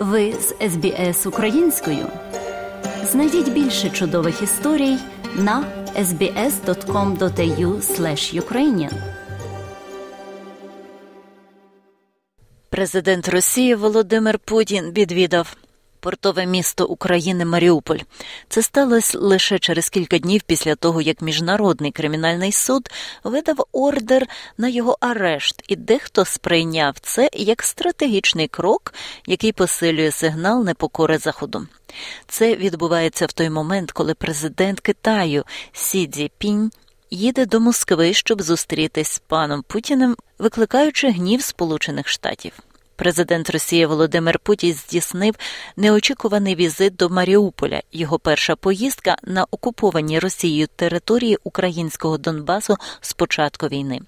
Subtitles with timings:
[0.00, 2.06] Ви з СБС українською.
[3.04, 4.96] Знайдіть більше чудових історій
[5.36, 5.64] на
[5.96, 7.80] sbs.com.au
[8.40, 8.92] ukrainian
[12.70, 15.56] Президент Росії Володимир Путін відвідав
[16.00, 17.98] портове місто України Маріуполь.
[18.48, 22.90] Це сталося лише через кілька днів після того, як міжнародний кримінальний суд
[23.24, 24.26] видав ордер
[24.58, 28.94] на його арешт, і дехто сприйняв це як стратегічний крок,
[29.26, 31.66] який посилює сигнал непокори Заходу.
[32.28, 36.70] Це відбувається в той момент, коли президент Китаю Сі Цзіпінь
[37.10, 42.52] їде до Москви, щоб зустрітись з паном Путіним, викликаючи гнів Сполучених Штатів.
[43.00, 45.34] Президент Росії Володимир Путін здійснив
[45.76, 47.82] неочікуваний візит до Маріуполя.
[47.92, 54.00] Його перша поїздка на окуповані Росією території українського Донбасу з початку війни.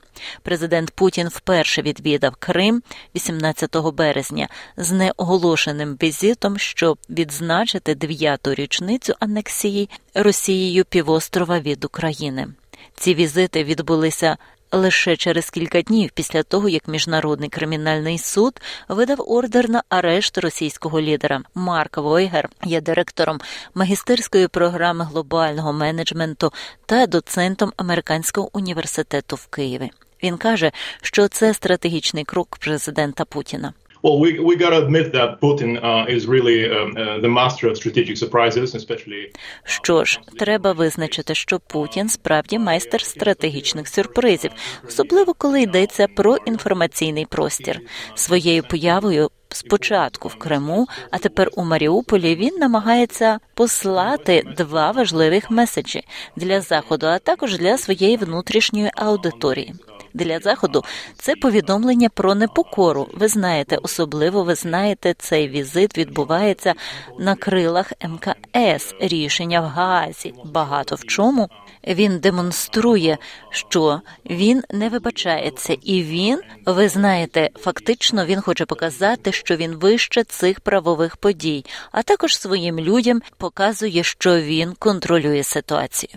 [0.43, 2.83] Президент Путін вперше відвідав Крим
[3.17, 12.49] 18 березня з неоголошеним візитом, щоб відзначити дев'яту річницю анексії Росією півострова від України.
[12.95, 14.37] Ці візити відбулися
[14.73, 21.01] лише через кілька днів після того, як міжнародний кримінальний суд видав ордер на арешт російського
[21.01, 23.41] лідера Марк Войгер, є директором
[23.75, 26.53] магістерської програми глобального менеджменту
[26.87, 29.91] та доцентом американського університету в Києві.
[30.23, 33.73] Він каже, що це стратегічний крок президента Путіна.
[34.03, 37.69] Well, we we got to admit that Putin uh, is really um, uh, the master
[37.71, 39.31] of strategic surprises, especially...
[39.65, 44.51] Що ж, треба визначити, що Путін справді майстер стратегічних сюрпризів,
[44.89, 47.81] особливо коли йдеться про інформаційний простір.
[48.15, 56.03] Своєю появою спочатку в Криму, а тепер у Маріуполі він намагається послати два важливих меседжі
[56.37, 59.75] для заходу, а також для своєї внутрішньої аудиторії
[60.15, 60.85] для заходу
[61.19, 63.09] це повідомлення про непокору.
[63.15, 66.75] Ви знаєте, особливо ви знаєте, цей візит відбувається
[67.19, 68.95] на крилах МКС.
[69.01, 70.35] Рішення в Гаазі.
[70.45, 71.49] Багато в чому
[71.87, 73.19] він демонструє,
[73.51, 80.25] що він не вибачається, і він, ви знаєте, фактично він хоче показати, що він вище
[80.25, 86.13] цих правових подій, а також своїм людям показує, що він контролює ситуацію.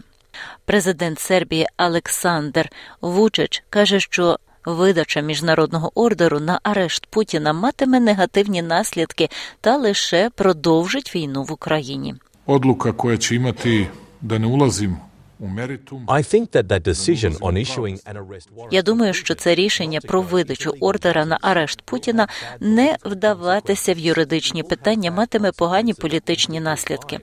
[0.66, 2.70] Президент Сербії Олександр
[3.02, 9.30] Вучич каже, що видача міжнародного ордеру на арешт Путіна матиме негативні наслідки
[9.62, 12.16] та лише продовжить війну в Україні.
[12.46, 13.88] Одлука, яка чи мати
[14.22, 14.96] да не ulazim
[18.72, 22.28] я думаю, що це рішення про видачу ордера на арешт Путіна
[22.60, 27.20] не вдаватися в юридичні питання матиме погані політичні наслідки.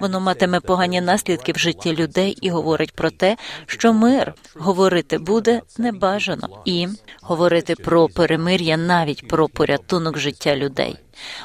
[0.00, 3.36] Воно матиме погані наслідки в житті людей і говорить про те,
[3.66, 6.88] що мир говорити буде небажано, і
[7.22, 11.03] говорити про перемир'я навіть про порятунок життя людей.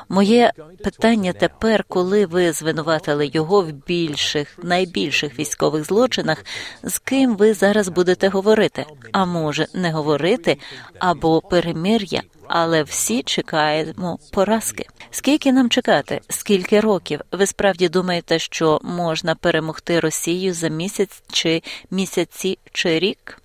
[0.10, 0.52] Моє
[0.84, 6.46] питання тепер, коли ви звинуватили його в більших, найбільших військових злочинах,
[6.84, 8.86] з ким ви зараз будете говорити?
[9.12, 10.58] А може не говорити
[11.00, 12.22] або перемир'я?
[12.48, 14.86] Але всі чекаємо поразки.
[15.12, 16.22] Скільки нам чекати?
[16.30, 17.22] Скільки років?
[17.32, 23.42] Ви справді думаєте, що можна перемогти Росію за місяць чи місяці чи рік?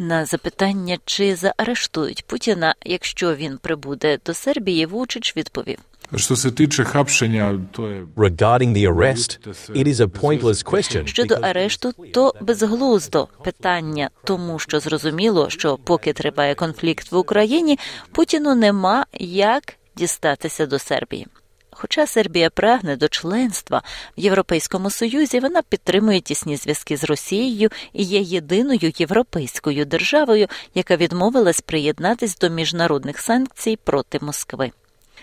[0.00, 5.78] На запитання, чи заарештують Путіна, якщо він прибуде до Сербії, Вучич відповів.
[6.16, 7.82] Що се тиче хапшення, то
[8.16, 11.06] Regarding the arrest, it is a pointless question.
[11.06, 17.78] Щодо арешту, то безглуздо питання, тому що зрозуміло, що поки триває конфлікт в Україні,
[18.12, 19.62] Путіну нема як
[19.96, 21.26] дістатися до Сербії.
[21.80, 23.82] Хоча Сербія прагне до членства
[24.16, 30.96] в Європейському Союзі, вона підтримує тісні зв'язки з Росією і є єдиною європейською державою, яка
[30.96, 34.70] відмовилась приєднатись до міжнародних санкцій проти Москви.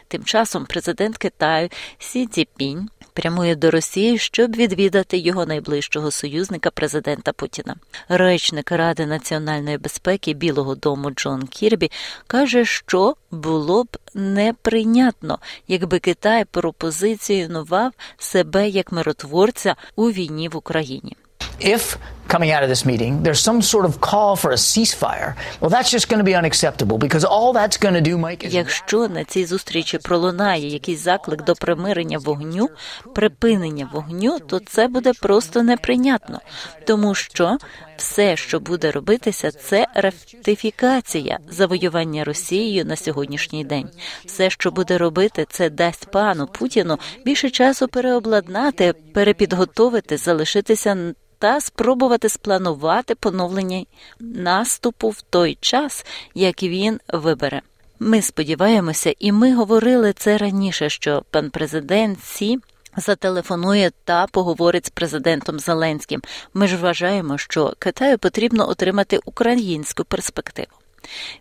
[0.08, 1.70] Тим часом президент Китаю
[2.00, 7.76] Сі Цзіпінь прямує до Росії, щоб відвідати його найближчого союзника президента Путіна.
[8.10, 11.92] Речник Ради національної безпеки Білого Дому Джон Кірбі
[12.28, 21.16] каже, що було б неприйнятно, якби Китай пропозиціонував себе як миротворця у війні в Україні.
[21.60, 25.36] If coming out of this meeting, there's some sort of call for a ceasefire.
[25.62, 28.54] Well, that's just going to be unacceptable because all that's going to do, Mike, is...
[28.54, 32.70] Якщо на цій зустрічі пролунає якийсь заклик до примирення вогню,
[33.16, 36.40] припинення вогню, то це буде просто неприйнятно,
[36.86, 37.58] тому що
[37.98, 43.90] все, що буде робитися, це ратифікація завоювання Росією на сьогоднішній день.
[44.26, 52.30] Все, що буде робити, це дасть пану Путіну більше часу переобладнати, перепідготовити, залишитися та спробувати
[52.30, 53.86] спланувати поновлення
[54.20, 56.06] наступу в той час,
[56.36, 57.62] як він вибере.
[58.00, 62.60] Ми сподіваємося, і ми говорили це раніше, що пан президент Сі
[62.98, 66.22] зателефонує та поговорить з президентом Зеленським.
[66.54, 70.87] Ми ж вважаємо, що Китаю потрібно отримати українську перспективу.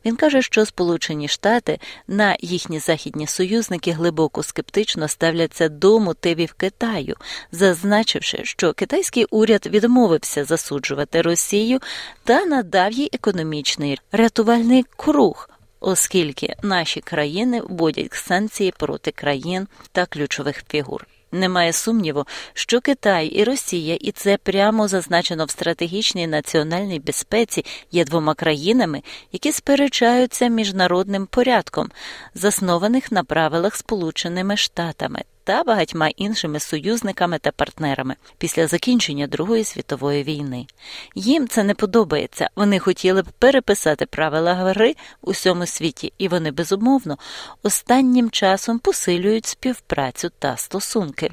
[0.05, 1.79] Він каже, що Сполучені Штати
[2.09, 7.17] на їхні західні союзники глибоко скептично ставляться до мотивів Китаю,
[7.53, 11.81] зазначивши, що китайський уряд відмовився засуджувати Росію
[12.25, 15.49] та надав їй економічний рятувальний круг.
[15.81, 21.07] Оскільки наші країни вводять санкції проти країн та ключових фігур.
[21.37, 22.25] Немає сумніву,
[22.55, 29.03] що Китай і Росія, і це прямо зазначено в стратегічній національній безпеці, є двома країнами,
[29.33, 31.91] які сперечаються міжнародним порядком,
[32.35, 40.23] заснованих на правилах Сполученими Штатами та багатьма іншими союзниками та партнерами після закінчення Другої світової
[40.23, 40.67] війни.
[41.15, 42.51] Їм це не подобається.
[42.57, 47.19] Вони хотіли б переписати правила гри у всьому світі, і вони безумовно
[47.63, 51.31] останнім часом посилюють співпрацю та стосунки.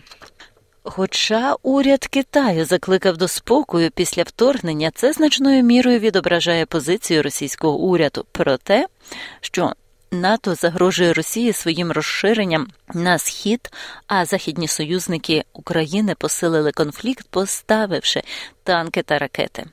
[0.84, 8.26] Хоча уряд Китаю закликав до спокою після вторгнення, це значною мірою відображає позицію російського уряду
[8.32, 8.88] про те,
[9.42, 9.74] що
[10.14, 13.70] НАТО загрожує Росії своїм розширенням на схід,
[14.08, 18.22] а західні союзники України посилили конфлікт, поставивши
[18.64, 19.66] танки та ракети.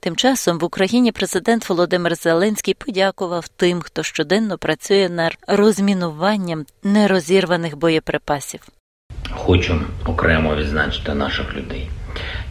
[0.00, 7.76] Тим часом в Україні президент Володимир Зеленський подякував тим, хто щоденно працює над розмінуванням нерозірваних
[7.76, 8.60] боєприпасів.
[9.30, 11.90] Хочу окремо відзначити наших людей,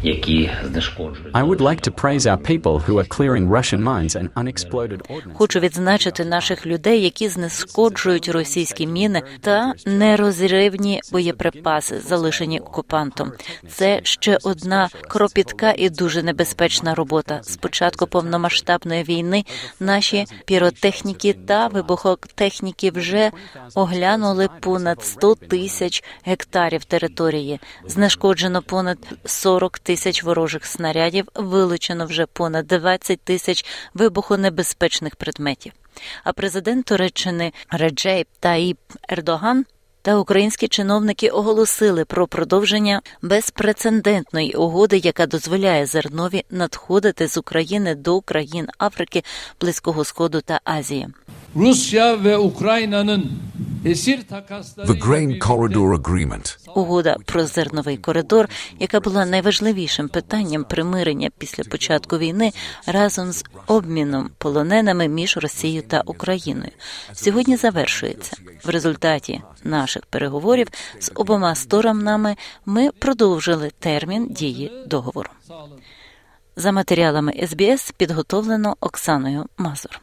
[0.03, 1.35] які знешкоджують.
[1.35, 5.33] I would like to praise our people who are clearing Russian mines and unexploded ordnance.
[5.33, 13.31] Хочу відзначити наших людей, які знескоджують російські міни та нерозривні боєприпаси, залишені окупантом.
[13.69, 17.39] Це ще одна кропітка і дуже небезпечна робота.
[17.43, 19.45] З початку повномасштабної війни
[19.79, 23.31] наші піротехніки та вибухотехніки вже
[23.75, 27.59] оглянули понад 100 тисяч гектарів території.
[27.87, 29.52] Знешкоджено понад 40
[29.83, 35.71] тисяч ворожих снарядів, вилучено вже понад 20 тисяч вибухонебезпечних предметів.
[36.23, 38.77] А президент Туреччини Реджейп Таїп
[39.09, 39.65] Ердоган
[40.01, 48.21] та українські чиновники оголосили про продовження безпрецедентної угоди, яка дозволяє зернові надходити з України до
[48.21, 49.23] країн Африки,
[49.61, 51.07] Близького Сходу та Азії.
[51.55, 53.52] Ukrayna'nın esir takasları
[53.83, 58.49] The Grain Corridor Agreement Угода про зерновий коридор,
[58.79, 62.51] яка була найважливішим питанням примирення після початку війни
[62.85, 66.71] разом з обміном полоненими між Росією та Україною,
[67.13, 68.37] сьогодні завершується.
[68.63, 70.67] В результаті наших переговорів
[70.99, 72.35] з обома сторонами
[72.65, 75.29] ми продовжили термін дії договору.
[76.55, 80.02] За матеріалами СБС підготовлено Оксаною Мазур.